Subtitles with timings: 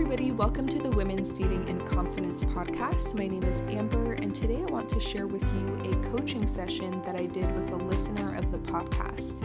[0.00, 0.30] everybody.
[0.30, 3.16] Welcome to the Women's Dating and Confidence podcast.
[3.16, 7.02] My name is Amber, and today I want to share with you a coaching session
[7.02, 9.42] that I did with a listener of the podcast.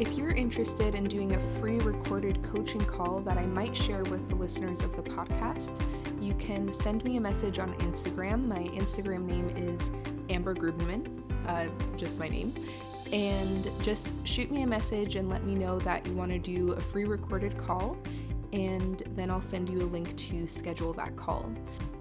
[0.00, 4.28] If you're interested in doing a free recorded coaching call that I might share with
[4.28, 5.86] the listeners of the podcast,
[6.20, 8.48] you can send me a message on Instagram.
[8.48, 9.92] My Instagram name is
[10.28, 11.06] Amber Grubenman,
[11.46, 11.66] uh,
[11.96, 12.52] just my name.
[13.12, 16.72] And just shoot me a message and let me know that you want to do
[16.72, 17.96] a free recorded call
[18.56, 21.52] and then I'll send you a link to schedule that call.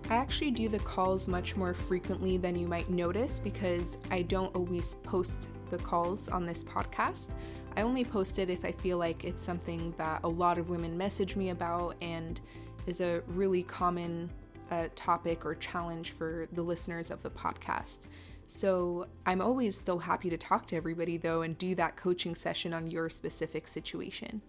[0.09, 4.55] I actually do the calls much more frequently than you might notice because I don't
[4.55, 7.35] always post the calls on this podcast.
[7.75, 10.97] I only post it if I feel like it's something that a lot of women
[10.97, 12.39] message me about and
[12.87, 14.29] is a really common
[14.71, 18.07] uh, topic or challenge for the listeners of the podcast.
[18.47, 22.73] So I'm always still happy to talk to everybody though and do that coaching session
[22.73, 24.41] on your specific situation.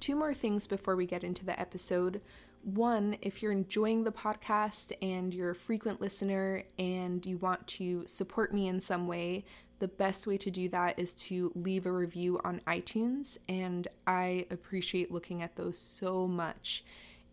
[0.00, 2.22] Two more things before we get into the episode.
[2.62, 8.06] One, if you're enjoying the podcast and you're a frequent listener and you want to
[8.06, 9.44] support me in some way,
[9.78, 14.46] the best way to do that is to leave a review on iTunes, and I
[14.50, 16.84] appreciate looking at those so much.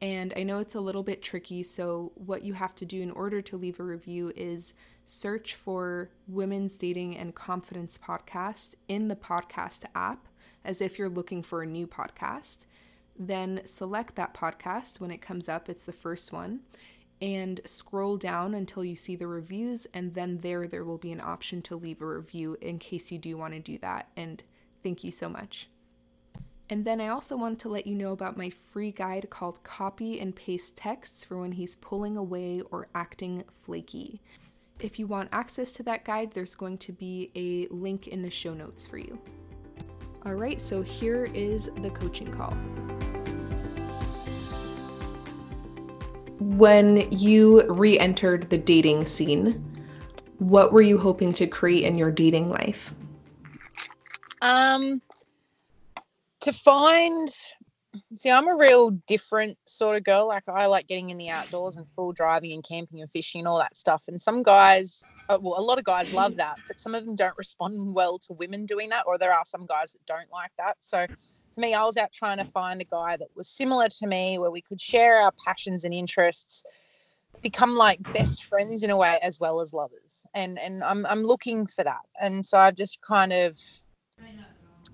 [0.02, 3.12] And I know it's a little bit tricky, so what you have to do in
[3.12, 4.74] order to leave a review is
[5.06, 10.28] search for Women's Dating and Confidence Podcast in the podcast app
[10.68, 12.68] as if you're looking for a new podcast.
[13.18, 16.60] Then select that podcast when it comes up, it's the first one,
[17.20, 19.88] and scroll down until you see the reviews.
[19.94, 23.18] And then there, there will be an option to leave a review in case you
[23.18, 24.10] do want to do that.
[24.16, 24.44] And
[24.84, 25.70] thank you so much.
[26.70, 30.20] And then I also want to let you know about my free guide called Copy
[30.20, 34.22] and Paste Texts for when he's pulling away or acting flaky.
[34.82, 38.30] If you want access to that guide, there's going to be a link in the
[38.30, 39.18] show notes for you.
[40.28, 42.52] All right, so here is the coaching call.
[46.38, 49.64] When you re entered the dating scene,
[50.40, 52.94] what were you hoping to create in your dating life?
[54.42, 55.02] Um,
[56.42, 57.30] to find,
[58.14, 60.28] see, I'm a real different sort of girl.
[60.28, 63.48] Like, I like getting in the outdoors and full driving and camping and fishing and
[63.48, 64.02] all that stuff.
[64.10, 67.16] And some guys Uh, well, a lot of guys love that, but some of them
[67.16, 70.52] don't respond well to women doing that, or there are some guys that don't like
[70.58, 70.78] that.
[70.80, 71.06] So
[71.54, 74.40] for me, I was out trying to find a guy that was similar to me,
[74.40, 76.64] where we could share our passions and interests,
[77.42, 80.24] become like best friends in a way as well as lovers.
[80.34, 82.06] And and I'm I'm looking for that.
[82.22, 83.60] And so I've just kind of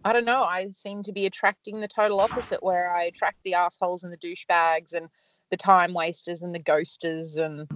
[0.05, 3.53] I don't know, I seem to be attracting the total opposite where I attract the
[3.53, 5.07] assholes and the douchebags and
[5.49, 7.67] the time wasters and the ghosters and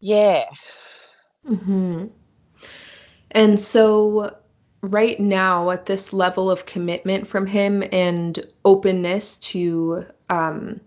[0.00, 0.46] yeah
[1.48, 2.06] Mm-hmm.
[3.30, 4.36] And so,
[4.82, 10.80] right now, at this level of commitment from him and openness to um,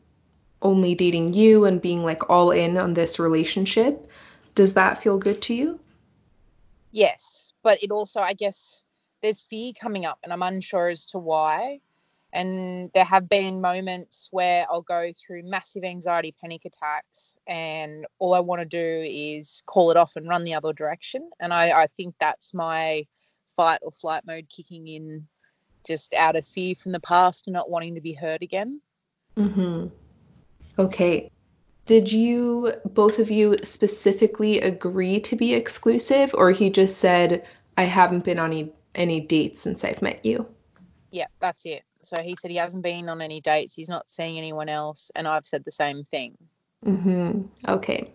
[0.62, 4.08] only dating you and being like all in on this relationship,
[4.56, 5.80] does that feel good to you?
[6.92, 8.84] Yes, but it also, I guess,
[9.22, 11.82] there's fear coming up, and I'm unsure as to why.
[12.34, 18.34] And there have been moments where I'll go through massive anxiety panic attacks, and all
[18.34, 21.30] I want to do is call it off and run the other direction.
[21.40, 23.08] And I, I think that's my
[23.56, 25.28] fight or flight mode kicking in
[25.86, 28.82] just out of fear from the past and not wanting to be hurt again.
[29.38, 29.88] Mm-hmm.
[30.78, 31.32] Okay.
[31.86, 37.46] Did you, both of you, specifically agree to be exclusive, or he just said,
[37.78, 40.46] I haven't been on any, any dates since I've met you?
[41.12, 41.84] Yeah, that's it.
[42.08, 43.74] So he said he hasn't been on any dates.
[43.74, 46.38] He's not seeing anyone else, and I've said the same thing.
[46.86, 47.42] Mm-hmm.
[47.68, 48.14] Okay.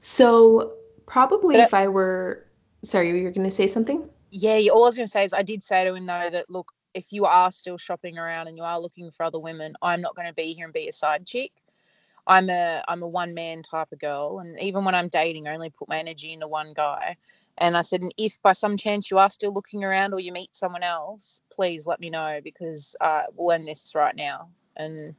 [0.00, 0.72] So
[1.06, 2.46] probably but if I, I were,
[2.82, 4.08] sorry, you were going to say something.
[4.30, 6.48] Yeah, all I was going to say is I did say to him though that
[6.48, 10.00] look, if you are still shopping around and you are looking for other women, I'm
[10.00, 11.52] not going to be here and be a side chick.
[12.26, 15.54] I'm a I'm a one man type of girl, and even when I'm dating, I
[15.54, 17.16] only put my energy into one guy.
[17.58, 20.32] And I said, and if by some chance you are still looking around or you
[20.32, 24.50] meet someone else, please let me know because uh, we'll end this right now.
[24.76, 25.14] And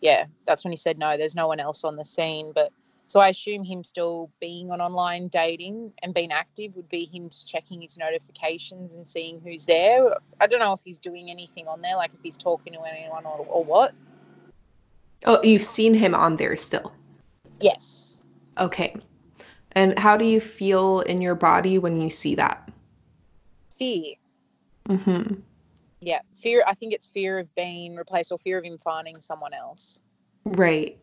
[0.00, 2.52] yeah, that's when he said, no, there's no one else on the scene.
[2.52, 2.72] But
[3.06, 7.30] so I assume him still being on online dating and being active would be him
[7.30, 10.16] just checking his notifications and seeing who's there.
[10.40, 13.24] I don't know if he's doing anything on there, like if he's talking to anyone
[13.24, 13.94] or, or what.
[15.24, 16.92] Oh, you've seen him on there still?
[17.60, 18.20] Yes.
[18.58, 18.94] Okay.
[19.72, 22.70] And how do you feel in your body when you see that?
[23.78, 24.14] Fear.
[24.88, 25.34] Mm-hmm.
[26.00, 26.64] Yeah, fear.
[26.66, 30.00] I think it's fear of being replaced or fear of him finding someone else.
[30.44, 30.98] Right.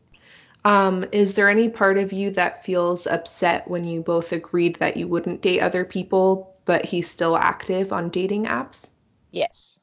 [0.64, 4.98] Um, is there any part of you that feels upset when you both agreed that
[4.98, 8.90] you wouldn't date other people, but he's still active on dating apps?
[9.32, 9.80] Yes.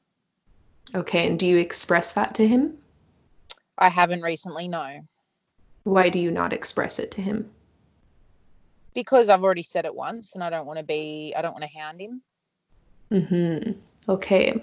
[0.95, 2.79] Okay, and do you express that to him?
[3.79, 5.01] I haven't recently, no.
[5.85, 7.51] Why do you not express it to him?
[8.95, 11.65] Because I've already said it once and I don't want to be, I don't want
[11.65, 12.23] to hound him.
[13.11, 13.73] Mm-hmm.
[14.09, 14.63] Okay.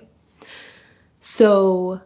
[1.19, 2.01] So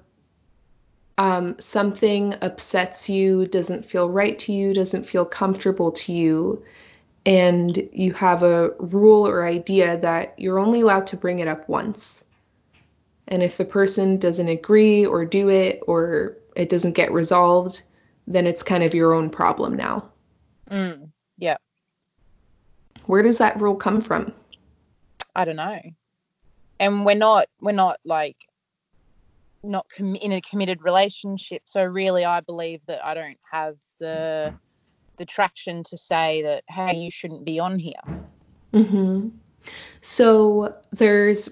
[1.17, 6.63] um, something upsets you, doesn't feel right to you, doesn't feel comfortable to you,
[7.25, 11.69] and you have a rule or idea that you're only allowed to bring it up
[11.69, 12.23] once.
[13.27, 17.81] And if the person doesn't agree or do it or it doesn't get resolved,
[18.27, 20.09] then it's kind of your own problem now.
[20.69, 21.12] Mm.
[23.05, 24.33] Where does that rule come from?
[25.35, 25.79] I don't know.
[26.79, 28.37] And we're not we're not like
[29.63, 31.63] not com- in a committed relationship.
[31.65, 34.53] So really, I believe that I don't have the
[35.17, 38.01] the traction to say that hey, you shouldn't be on here.
[38.73, 39.29] Mm-hmm.
[40.01, 41.49] So there's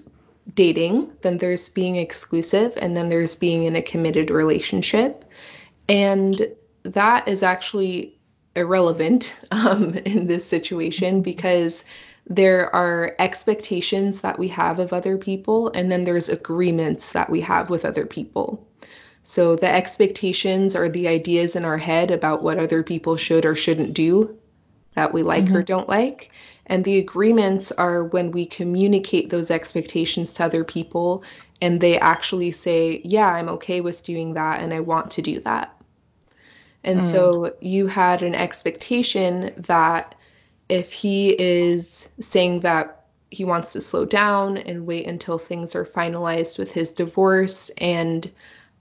[0.54, 5.24] dating, then there's being exclusive, and then there's being in a committed relationship,
[5.88, 6.46] and
[6.82, 8.18] that is actually
[8.54, 11.84] irrelevant um, in this situation because
[12.26, 17.40] there are expectations that we have of other people, and then there's agreements that we
[17.40, 18.64] have with other people.
[19.24, 23.56] So the expectations are the ideas in our head about what other people should or
[23.56, 24.36] shouldn't do
[24.94, 25.56] that we like mm-hmm.
[25.56, 26.30] or don't like.
[26.66, 31.24] And the agreements are when we communicate those expectations to other people
[31.60, 35.40] and they actually say, Yeah, I'm okay with doing that and I want to do
[35.40, 35.74] that.
[36.84, 37.04] And mm.
[37.04, 40.14] so you had an expectation that
[40.68, 45.84] if he is saying that he wants to slow down and wait until things are
[45.84, 48.30] finalized with his divorce and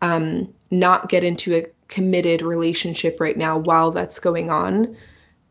[0.01, 4.95] um, not get into a committed relationship right now while that's going on,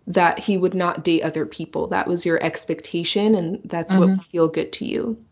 [0.07, 1.87] that he would not date other people.
[1.87, 4.01] That was your expectation, and that's mm-hmm.
[4.01, 5.23] what would feel good to you.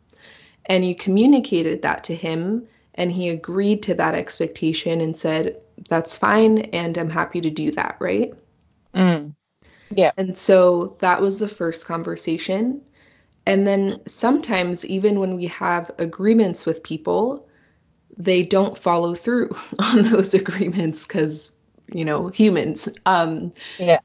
[0.66, 2.68] And you communicated that to him,
[2.98, 5.56] and he agreed to that expectation and said,
[5.88, 8.34] That's fine, and I'm happy to do that, right?
[8.94, 9.34] Mm.
[9.90, 10.10] Yeah.
[10.18, 12.82] And so that was the first conversation.
[13.46, 17.48] And then sometimes, even when we have agreements with people,
[18.18, 21.52] they don't follow through on those agreements because,
[21.94, 22.88] you know, humans.
[23.06, 24.00] Um, yeah.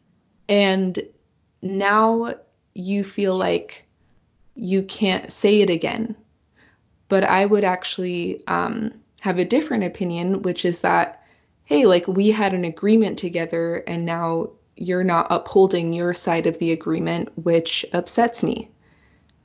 [0.47, 1.01] And
[1.63, 2.35] now
[2.75, 3.85] you feel like
[4.55, 6.15] you can't say it again.
[7.13, 11.21] But I would actually um, have a different opinion, which is that,
[11.63, 16.57] hey, like we had an agreement together and now you're not upholding your side of
[16.57, 18.67] the agreement, which upsets me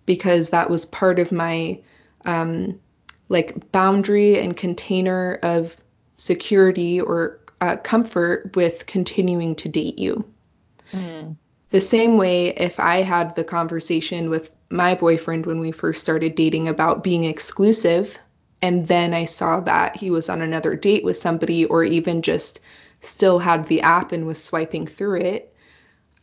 [0.06, 1.78] because that was part of my
[2.24, 2.80] um,
[3.28, 5.76] like boundary and container of
[6.16, 10.26] security or uh, comfort with continuing to date you.
[10.94, 11.36] Mm.
[11.70, 16.34] The same way, if I had the conversation with my boyfriend when we first started
[16.34, 18.18] dating about being exclusive,
[18.62, 22.60] and then I saw that he was on another date with somebody, or even just
[23.00, 25.54] still had the app and was swiping through it,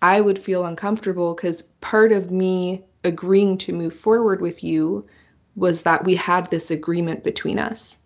[0.01, 5.05] I would feel uncomfortable because part of me agreeing to move forward with you
[5.55, 7.97] was that we had this agreement between us.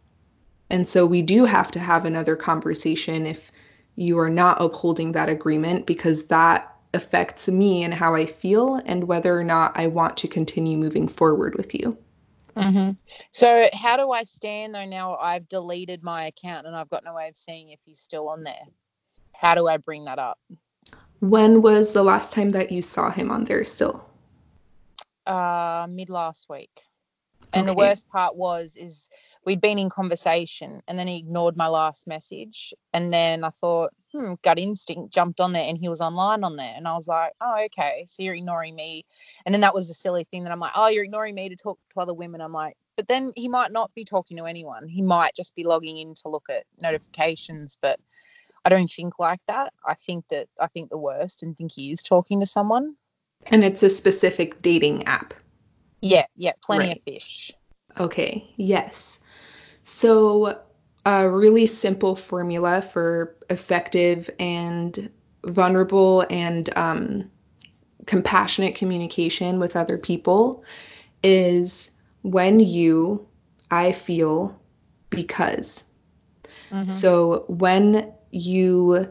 [0.70, 3.52] And so we do have to have another conversation if
[3.96, 9.04] you are not upholding that agreement because that affects me and how I feel and
[9.06, 11.98] whether or not I want to continue moving forward with you.
[12.56, 12.92] Mm-hmm.
[13.32, 17.14] So, how do I stand though now I've deleted my account and I've got no
[17.14, 18.66] way of seeing if he's still on there?
[19.34, 20.40] How do I bring that up?
[21.20, 24.04] When was the last time that you saw him on there still?
[25.26, 26.82] Uh, mid last week.
[27.54, 27.72] And okay.
[27.72, 29.10] the worst part was is
[29.46, 33.92] we'd been in conversation and then he ignored my last message and then I thought,
[34.12, 36.74] hmm, gut instinct jumped on there and he was online on there.
[36.76, 38.06] And I was like, oh, okay.
[38.08, 39.06] So you're ignoring me.
[39.46, 41.56] And then that was a silly thing that I'm like, oh, you're ignoring me to
[41.56, 42.42] talk to other women.
[42.42, 44.88] I'm like, but then he might not be talking to anyone.
[44.88, 47.78] He might just be logging in to look at notifications.
[47.82, 48.00] But
[48.66, 49.72] I don't think like that.
[49.86, 52.96] I think that I think the worst and think he is talking to someone.
[53.48, 55.34] And it's a specific dating app.
[56.02, 56.98] Yeah, yeah, plenty right.
[56.98, 57.52] of fish.
[58.00, 59.20] Okay, yes.
[59.84, 60.60] So
[61.06, 65.10] a really simple formula for effective and
[65.44, 67.32] vulnerable and um,
[68.06, 70.64] compassionate communication with other people
[71.24, 71.92] is
[72.22, 73.28] when you,
[73.72, 74.60] I feel,
[75.10, 75.84] because.
[76.72, 76.90] Mm-hmm.
[76.90, 79.08] So when you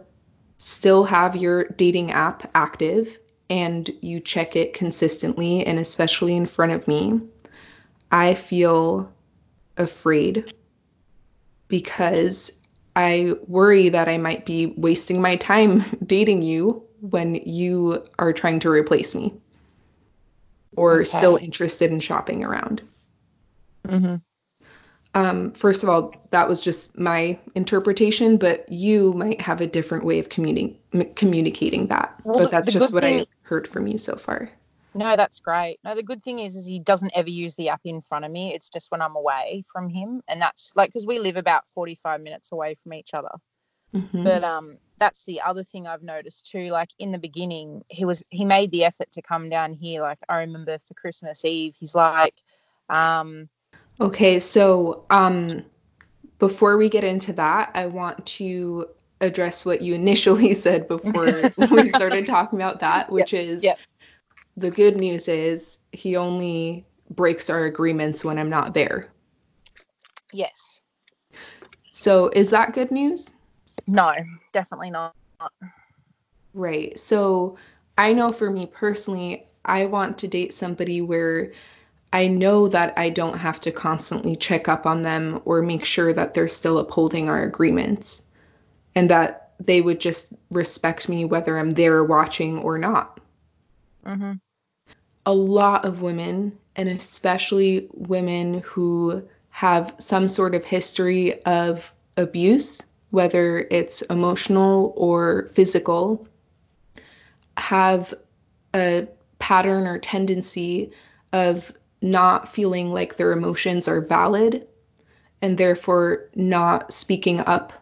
[0.59, 3.19] still have your dating app active
[3.49, 7.21] and you check it consistently and especially in front of me,
[8.11, 9.13] I feel
[9.77, 10.53] afraid
[11.69, 12.53] because
[12.97, 18.59] I worry that I might be wasting my time dating you when you are trying
[18.61, 19.35] to replace me
[20.77, 21.05] or okay.
[21.05, 22.83] still interested in shopping around.
[23.87, 24.17] Mm-hmm.
[25.15, 30.05] um, first of all, that was just my interpretation, but you might have a different
[30.05, 30.77] way of communi-
[31.15, 32.21] communicating that.
[32.25, 34.51] Well, but that's just what thing, I heard from you so far.
[34.95, 35.79] No, that's great.
[35.85, 38.31] No, the good thing is, is he doesn't ever use the app in front of
[38.31, 38.55] me.
[38.55, 42.21] It's just when I'm away from him, and that's like because we live about 45
[42.21, 43.31] minutes away from each other.
[43.95, 44.25] Mm-hmm.
[44.25, 46.71] But um, that's the other thing I've noticed too.
[46.71, 50.01] Like in the beginning, he was he made the effort to come down here.
[50.01, 52.35] Like I remember for Christmas Eve, he's like,
[52.89, 53.49] um,
[54.01, 55.65] Okay, so um,
[56.39, 58.89] before we get into that, I want to
[59.21, 63.79] address what you initially said before we started talking about that, which yep, is yep.
[64.59, 69.09] The good news is he only breaks our agreements when I'm not there.
[70.33, 70.83] Yes.
[71.93, 73.31] So is that good news?
[73.87, 74.13] No,
[74.53, 75.15] definitely not.
[76.55, 76.99] Right.
[76.99, 77.57] So
[77.97, 81.53] I know for me personally, I want to date somebody where
[82.13, 86.13] I know that I don't have to constantly check up on them or make sure
[86.13, 88.25] that they're still upholding our agreements
[88.95, 93.21] and that they would just respect me whether I'm there watching or not.
[94.05, 94.33] Mm-hmm.
[95.29, 102.81] A lot of women, and especially women who have some sort of history of abuse,
[103.11, 106.27] whether it's emotional or physical,
[107.59, 108.15] have
[108.75, 109.07] a
[109.39, 110.93] pattern or tendency
[111.35, 114.67] of not feeling like their emotions are valid
[115.43, 117.73] and therefore not speaking up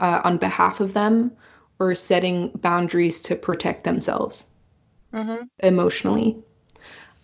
[0.00, 1.32] uh, on behalf of them
[1.78, 4.46] or setting boundaries to protect themselves
[5.12, 5.44] mm-hmm.
[5.58, 6.42] emotionally.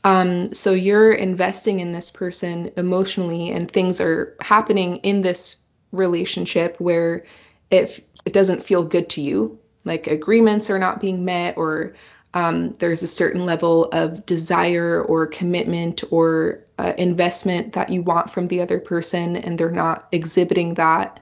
[0.04, 5.56] Um, so you're investing in this person emotionally, and things are happening in this
[5.92, 7.24] relationship where
[7.70, 11.94] if it doesn't feel good to you, like agreements are not being met or
[12.34, 18.30] um, there's a certain level of desire or commitment or uh, investment that you want
[18.30, 21.20] from the other person and they're not exhibiting that.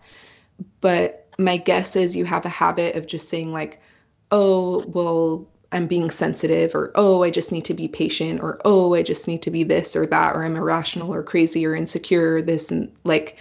[0.80, 3.80] But my guess is you have a habit of just saying like
[4.30, 8.94] oh well i'm being sensitive or oh i just need to be patient or oh
[8.94, 12.36] i just need to be this or that or i'm irrational or crazy or insecure
[12.36, 13.36] or this and like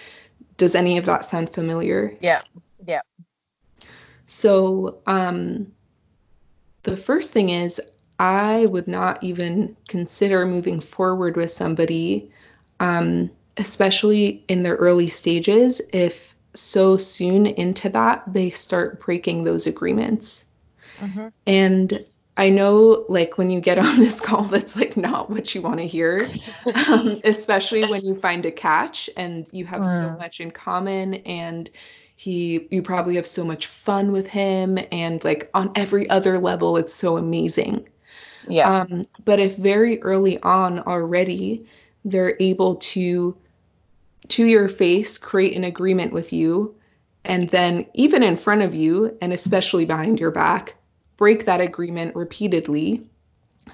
[0.57, 2.41] does any of that sound familiar yeah
[2.85, 3.01] yeah
[4.27, 5.71] so um
[6.83, 7.81] the first thing is,
[8.19, 12.31] I would not even consider moving forward with somebody,
[12.79, 19.67] um, especially in their early stages, if so soon into that they start breaking those
[19.67, 20.43] agreements.
[20.99, 21.27] Mm-hmm.
[21.47, 22.05] And
[22.37, 25.79] I know, like, when you get on this call, that's like not what you want
[25.79, 26.27] to hear,
[26.87, 29.99] um, especially when you find a catch and you have mm.
[29.99, 31.69] so much in common and
[32.21, 36.77] he you probably have so much fun with him and like on every other level
[36.77, 37.89] it's so amazing.
[38.47, 38.81] Yeah.
[38.81, 41.65] Um, but if very early on already
[42.05, 43.35] they're able to
[44.27, 46.75] to your face create an agreement with you
[47.25, 50.75] and then even in front of you and especially behind your back
[51.21, 53.03] break that agreement repeatedly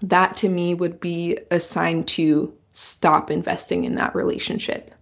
[0.02, 4.94] that to me would be a sign to stop investing in that relationship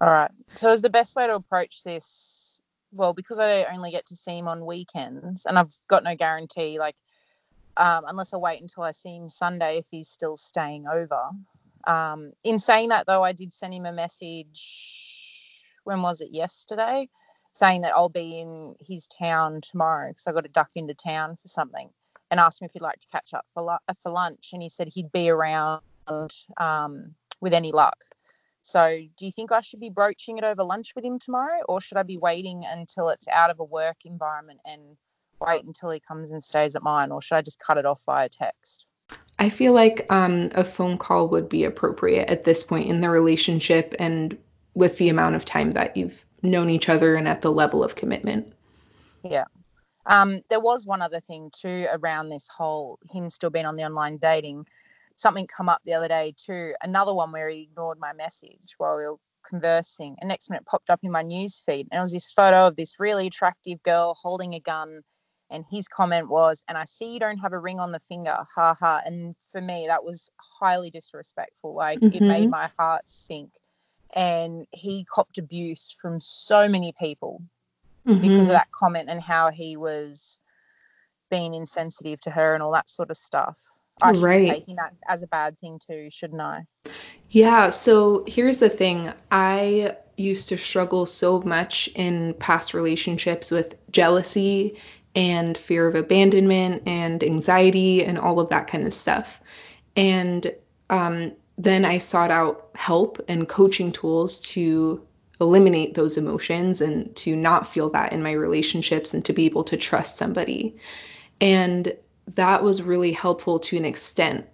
[0.00, 2.44] all right so is the best way to approach this
[2.94, 6.78] well, because I only get to see him on weekends and I've got no guarantee,
[6.78, 6.96] like,
[7.76, 11.30] um, unless I wait until I see him Sunday if he's still staying over.
[11.86, 15.60] Um, in saying that, though, I did send him a message.
[15.82, 16.30] When was it?
[16.30, 17.08] Yesterday,
[17.54, 21.36] saying that I'll be in his town tomorrow because I got to duck into town
[21.36, 21.88] for something,
[22.30, 24.68] and asked him if he'd like to catch up for uh, for lunch, and he
[24.68, 25.80] said he'd be around
[26.58, 27.96] um, with any luck.
[28.62, 31.80] So, do you think I should be broaching it over lunch with him tomorrow, or
[31.80, 34.96] should I be waiting until it's out of a work environment and
[35.40, 38.02] wait until he comes and stays at mine, or should I just cut it off
[38.04, 38.86] via text?
[39.38, 43.10] I feel like um, a phone call would be appropriate at this point in the
[43.10, 44.36] relationship and
[44.74, 47.96] with the amount of time that you've known each other and at the level of
[47.96, 48.52] commitment.
[49.22, 49.44] Yeah.
[50.06, 53.84] Um, there was one other thing too around this whole him still being on the
[53.84, 54.66] online dating
[55.16, 56.74] something come up the other day too.
[56.82, 59.16] Another one where he ignored my message while we were
[59.48, 60.16] conversing.
[60.20, 61.88] And next minute popped up in my news feed.
[61.90, 65.02] And it was this photo of this really attractive girl holding a gun.
[65.50, 68.36] And his comment was, and I see you don't have a ring on the finger.
[68.56, 69.02] Ha ha.
[69.04, 71.74] And for me, that was highly disrespectful.
[71.74, 72.16] Like mm-hmm.
[72.16, 72.50] it made mm-hmm.
[72.50, 73.50] my heart sink.
[74.14, 77.42] And he copped abuse from so many people
[78.06, 78.20] mm-hmm.
[78.20, 80.40] because of that comment and how he was
[81.30, 83.58] being insensitive to her and all that sort of stuff.
[84.02, 84.40] I should right.
[84.40, 86.66] be taking that as a bad thing too, shouldn't I?
[87.30, 87.70] Yeah.
[87.70, 94.78] So here's the thing I used to struggle so much in past relationships with jealousy
[95.16, 99.40] and fear of abandonment and anxiety and all of that kind of stuff.
[99.96, 100.52] And
[100.90, 105.06] um, then I sought out help and coaching tools to
[105.40, 109.64] eliminate those emotions and to not feel that in my relationships and to be able
[109.64, 110.76] to trust somebody.
[111.40, 111.94] And
[112.34, 114.46] that was really helpful to an extent.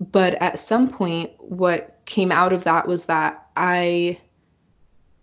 [0.00, 4.20] But at some point, what came out of that was that I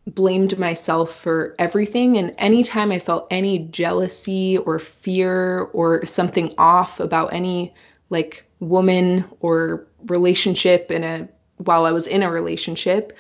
[0.08, 2.18] blamed myself for everything.
[2.18, 7.74] And anytime I felt any jealousy or fear or something off about any
[8.16, 13.12] like woman or relationship in a while I was in a relationship,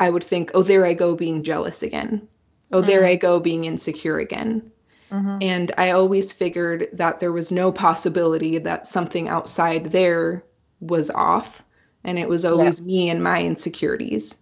[0.00, 2.26] I would think, oh, there I go being jealous again.
[2.72, 2.86] Oh, mm-hmm.
[2.86, 4.72] there I go being insecure again.
[5.12, 5.38] Mm-hmm.
[5.40, 10.44] And I always figured that there was no possibility that something outside there
[10.80, 11.62] was off.
[12.02, 12.86] And it was always yeah.
[12.86, 14.34] me and my insecurities.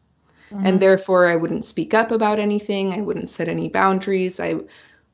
[0.51, 0.67] Mm-hmm.
[0.67, 2.95] And therefore, I wouldn't speak up about anything.
[2.95, 4.41] I wouldn't set any boundaries.
[4.41, 4.61] I,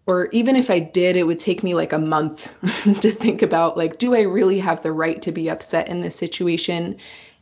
[0.06, 2.48] or even if I did, it would take me like a month
[3.00, 6.16] to think about like, do I really have the right to be upset in this
[6.16, 6.96] situation?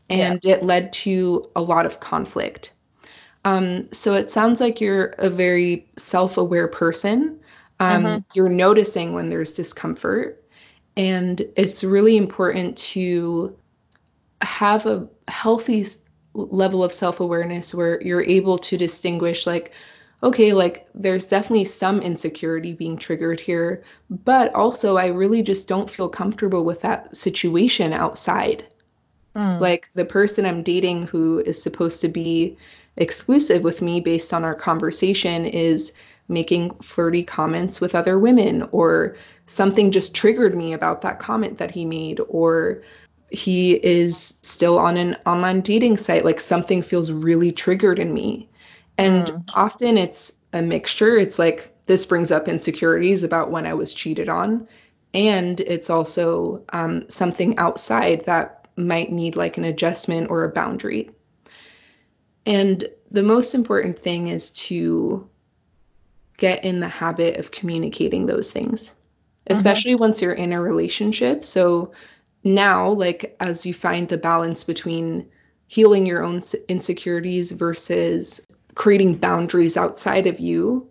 [0.08, 0.56] And yeah.
[0.56, 2.72] it led to a lot of conflict.
[3.44, 7.40] Um, so it sounds like you're a very self aware person.
[7.80, 8.18] Um, mm-hmm.
[8.34, 10.44] You're noticing when there's discomfort.
[10.96, 13.56] And it's really important to
[14.42, 15.86] have a healthy
[16.34, 19.72] level of self awareness where you're able to distinguish, like,
[20.22, 25.90] okay, like there's definitely some insecurity being triggered here, but also I really just don't
[25.90, 28.64] feel comfortable with that situation outside.
[29.34, 29.60] Mm.
[29.60, 32.56] Like the person I'm dating who is supposed to be
[32.96, 35.92] exclusive with me based on our conversation is
[36.28, 41.70] making flirty comments with other women or something just triggered me about that comment that
[41.70, 42.82] he made or
[43.30, 48.48] he is still on an online dating site like something feels really triggered in me
[49.02, 49.44] and mm.
[49.54, 54.28] often it's a mixture it's like this brings up insecurities about when i was cheated
[54.28, 54.66] on
[55.14, 61.10] and it's also um, something outside that might need like an adjustment or a boundary
[62.46, 65.28] and the most important thing is to
[66.38, 69.52] get in the habit of communicating those things, mm-hmm.
[69.52, 70.00] especially mm-hmm.
[70.00, 71.44] once you're in a relationship.
[71.44, 71.92] So
[72.42, 75.28] now, like, as you find the balance between
[75.68, 80.88] healing your own insecurities versus creating boundaries outside of you,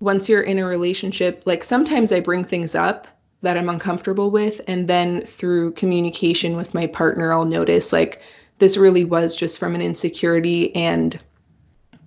[0.00, 3.08] once you're in a relationship, like, sometimes I bring things up
[3.42, 4.60] that I'm uncomfortable with.
[4.66, 8.20] And then through communication with my partner, I'll notice, like,
[8.58, 11.18] this really was just from an insecurity and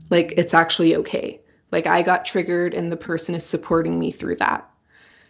[0.10, 1.40] like it's actually okay.
[1.72, 4.70] Like I got triggered and the person is supporting me through that.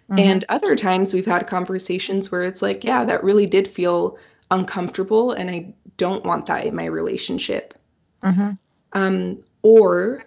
[0.10, 0.20] Mm-hmm.
[0.20, 4.18] And other times we've had conversations where it's like, yeah, that really did feel
[4.50, 7.76] uncomfortable and I don't want that in my relationship.
[8.24, 8.52] Mm-hmm.
[8.94, 10.24] Um, or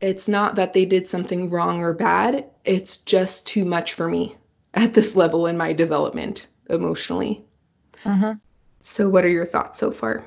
[0.00, 4.36] it's not that they did something wrong or bad, it's just too much for me
[4.74, 7.44] at this level in my development emotionally.
[8.04, 8.32] Mm-hmm.
[8.80, 10.24] So, what are your thoughts so far?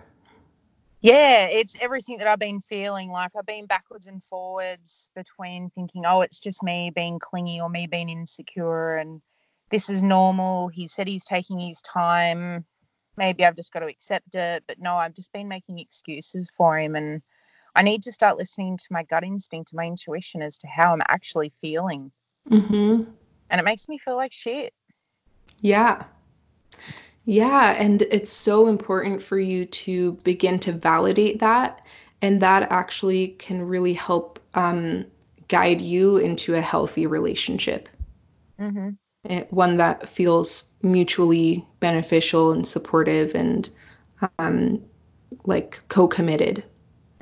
[1.02, 3.10] Yeah, it's everything that I've been feeling.
[3.10, 7.70] Like I've been backwards and forwards between thinking, oh, it's just me being clingy or
[7.70, 9.22] me being insecure, and
[9.70, 10.68] this is normal.
[10.68, 12.64] He said he's taking his time.
[13.18, 14.64] Maybe I've just got to accept it.
[14.68, 16.96] But no, I've just been making excuses for him.
[16.96, 17.22] And
[17.76, 21.02] I need to start listening to my gut instinct, my intuition as to how I'm
[21.08, 22.12] actually feeling.
[22.50, 23.04] Mm-hmm.
[23.50, 24.74] And it makes me feel like shit.
[25.62, 26.04] Yeah.
[27.26, 31.86] Yeah, and it's so important for you to begin to validate that.
[32.22, 35.06] And that actually can really help um,
[35.48, 37.90] guide you into a healthy relationship.
[38.60, 39.38] Mm-hmm.
[39.50, 43.70] One that feels mutually beneficial and supportive and
[44.38, 44.84] um,
[45.46, 46.64] like co committed.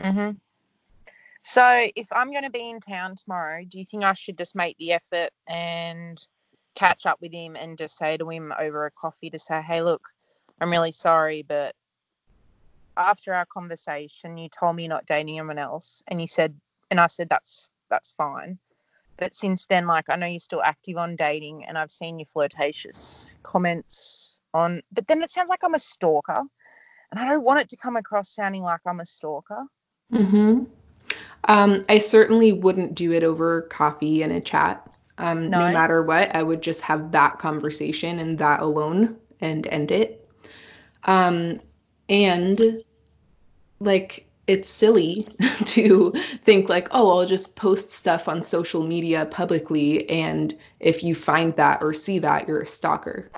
[0.02, 0.32] Mm-hmm.
[1.44, 4.56] So, if I'm going to be in town tomorrow, do you think I should just
[4.56, 6.24] make the effort and
[6.76, 9.82] catch up with him and just say to him over a coffee to say, hey,
[9.82, 10.02] look,
[10.60, 11.76] I'm really sorry, but
[12.96, 16.56] after our conversation, you told me you're not dating anyone else, and you said,
[16.90, 18.60] and I said that's that's fine.
[19.18, 22.26] But since then, like I know you're still active on dating, and I've seen your
[22.28, 24.82] flirtatious comments on.
[24.92, 26.42] But then it sounds like I'm a stalker,
[27.12, 29.66] and I don't want it to come across sounding like I'm a stalker.
[30.12, 30.64] Hmm.
[31.46, 34.88] Um, I certainly wouldn't do it over coffee and a chat.
[35.18, 35.68] Um, no.
[35.68, 40.30] no matter what, I would just have that conversation and that alone and end it.
[41.04, 41.60] Um,
[42.10, 42.84] and
[43.80, 45.28] like it's silly
[45.66, 46.12] to
[46.44, 51.56] think like, oh, I'll just post stuff on social media publicly, and if you find
[51.56, 53.32] that or see that, you're a stalker.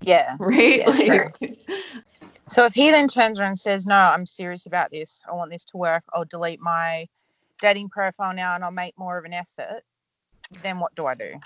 [0.00, 0.36] Yeah.
[0.38, 0.80] Right.
[0.80, 1.34] Yeah, like,
[2.48, 5.22] so if he then turns around and says, "No, I'm serious about this.
[5.28, 6.04] I want this to work.
[6.12, 7.08] I'll delete my
[7.60, 9.82] dating profile now, and I'll make more of an effort,"
[10.62, 11.40] then what do I do?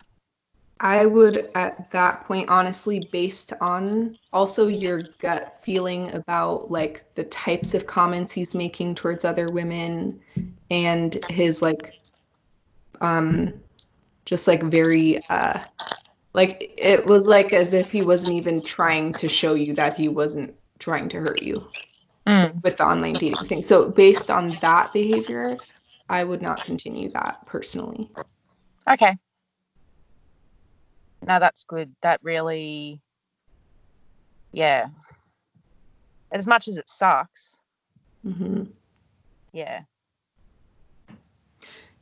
[0.80, 7.24] I would at that point honestly based on also your gut feeling about like the
[7.24, 10.20] types of comments he's making towards other women
[10.70, 12.00] and his like
[13.00, 13.52] um
[14.24, 15.61] just like very uh
[16.32, 20.08] like it was like as if he wasn't even trying to show you that he
[20.08, 21.66] wasn't trying to hurt you
[22.26, 22.62] Mm.
[22.62, 23.62] with the online dating thing.
[23.62, 25.60] So based on that behavior,
[26.08, 28.10] I would not continue that personally.
[28.88, 29.16] Okay.
[31.26, 31.94] No, that's good.
[32.02, 33.00] That really,
[34.52, 34.88] yeah.
[36.30, 37.58] As much as it sucks,
[38.22, 38.64] hmm
[39.52, 39.82] yeah.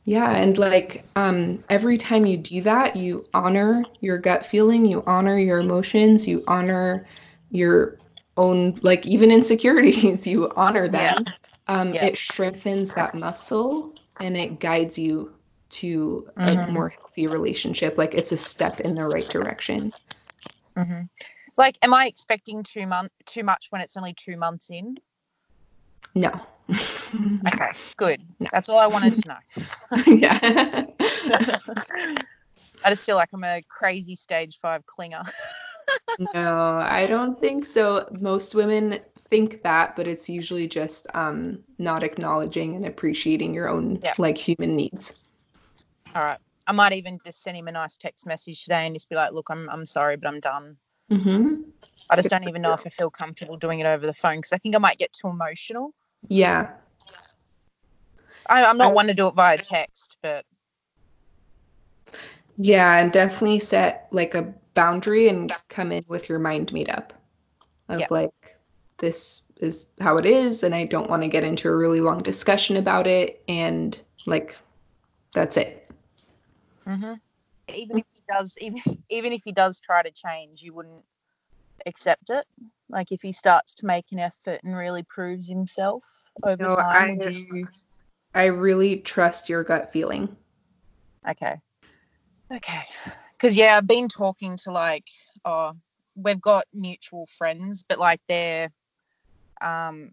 [0.05, 5.03] Yeah, and like um, every time you do that, you honor your gut feeling, you
[5.05, 7.05] honor your emotions, you honor
[7.51, 7.97] your
[8.37, 11.25] own like even insecurities, you honor them.
[11.67, 12.05] Um, Yeah.
[12.05, 15.33] It strengthens that muscle and it guides you
[15.69, 16.69] to a Mhm.
[16.69, 17.97] more healthy relationship.
[17.97, 19.91] Like it's a step in the right direction.
[20.75, 21.01] hmm
[21.57, 24.95] Like, am I expecting too month too much when it's only two months in?
[26.15, 26.31] No.
[27.47, 28.21] Okay, good.
[28.39, 28.47] No.
[28.51, 29.37] That's all I wanted to know.
[30.07, 30.85] yeah.
[32.83, 35.27] I just feel like I'm a crazy stage five clinger.
[36.33, 38.07] No, I don't think so.
[38.19, 38.99] Most women
[39.29, 44.13] think that, but it's usually just um, not acknowledging and appreciating your own Yeah.
[44.17, 45.13] like human needs.
[46.15, 46.39] All right.
[46.65, 49.31] I might even just send him a nice text message today and just be like,
[49.31, 50.77] look, I'm I'm sorry, but I'm done.
[51.11, 51.55] hmm
[52.09, 54.53] I just don't even know if I feel comfortable doing it over the phone because
[54.53, 55.93] I think I might get too emotional.
[56.29, 56.69] Yeah.
[58.47, 60.45] I, I'm not I- one to do it via text, but
[62.57, 67.13] Yeah, and definitely set like a boundary and come in with your mind made up
[67.89, 68.57] of like
[68.97, 72.21] this is how it is and I don't want to get into a really long
[72.21, 74.55] discussion about it and like
[75.33, 75.89] that's it.
[76.85, 77.13] hmm
[77.75, 81.03] even if he does, even even if he does try to change, you wouldn't
[81.85, 82.45] accept it.
[82.89, 86.03] Like if he starts to make an effort and really proves himself
[86.43, 87.67] over No, time, I- you?
[88.33, 90.35] I really trust your gut feeling.
[91.29, 91.59] Okay.
[92.51, 92.83] Okay.
[93.33, 95.05] Because yeah, I've been talking to like,
[95.45, 95.73] oh,
[96.15, 98.69] we've got mutual friends, but like they're
[99.61, 100.11] um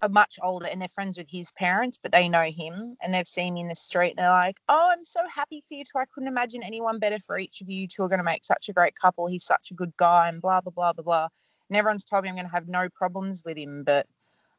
[0.00, 3.26] are much older and they're friends with his parents, but they know him and they've
[3.26, 4.10] seen me in the street.
[4.10, 5.98] And they're like, oh, I'm so happy for you two.
[5.98, 8.68] I couldn't imagine anyone better for each of you two are going to make such
[8.68, 9.26] a great couple.
[9.26, 11.28] He's such a good guy and blah blah blah blah blah.
[11.70, 14.06] And everyone's told me I'm going to have no problems with him, but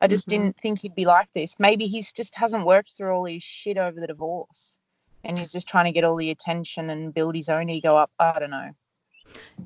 [0.01, 0.31] I just Mhm.
[0.31, 1.59] didn't think he'd be like this.
[1.59, 4.78] Maybe he's just hasn't worked through all his shit over the divorce
[5.23, 8.11] and he's just trying to get all the attention and build his own ego up.
[8.19, 8.71] I don't know.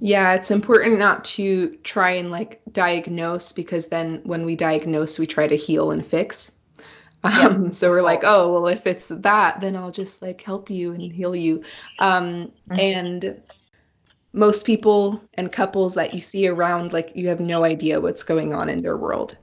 [0.01, 5.27] Yeah, it's important not to try and like diagnose because then when we diagnose, we
[5.27, 6.51] try to heal and fix.
[7.23, 10.91] Um, so we're like, oh, well, if it's that, then I'll just like help you
[10.91, 11.63] and heal you.
[11.99, 12.79] Um, Mhm.
[12.79, 13.41] and
[14.33, 18.53] most people and couples that you see around, like, you have no idea what's going
[18.53, 19.37] on in their world.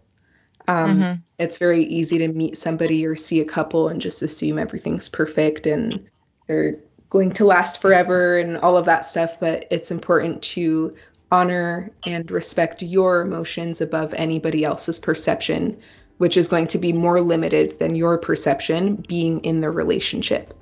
[0.71, 1.23] Um, Mhm.
[1.41, 5.67] It's very easy to meet somebody or see a couple and just assume everything's perfect
[5.67, 6.01] and
[6.47, 6.77] they're
[7.09, 9.41] going to last forever and all of that stuff.
[9.41, 10.95] But it's important to
[11.33, 15.77] honor and respect your emotions above anybody else's perception,
[16.19, 20.55] which is going to be more limited than your perception being in the relationship.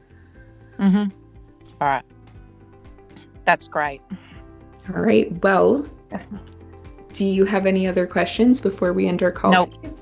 [0.79, 1.11] Mhm.
[1.81, 2.05] All right.
[3.45, 4.01] That's great.
[4.95, 5.31] All right.
[5.43, 5.85] Well,
[7.13, 9.53] do you have any other questions before we end our call?
[9.53, 9.73] Nope.
[9.83, 9.95] today?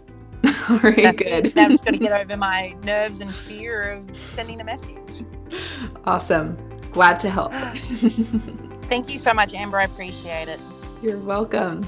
[0.69, 1.55] All right, That's good.
[1.55, 5.25] Now I'm just going to get over my nerves and fear of sending a message.
[6.05, 6.57] awesome.
[6.91, 7.53] Glad to help.
[8.85, 9.79] Thank you so much, Amber.
[9.79, 10.61] I appreciate it.
[11.03, 11.85] You're welcome.